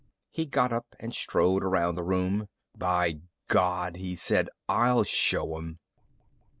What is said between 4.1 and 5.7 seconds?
said, "I'll show